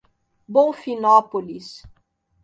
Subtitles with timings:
[0.47, 1.85] Bonfinópolis